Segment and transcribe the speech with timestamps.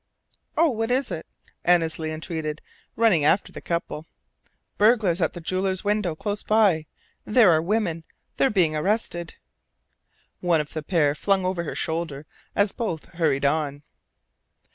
[0.57, 1.27] "Oh, what is it?"
[1.63, 2.63] Annesley entreated,
[2.95, 4.07] running after the couple.
[4.79, 6.87] "Burglars at a jeweller's window close by
[7.23, 8.03] there are women
[8.37, 9.35] they're being arrested,"
[10.39, 12.25] one of the pair flung over her shoulder,
[12.55, 13.83] as both hurried on.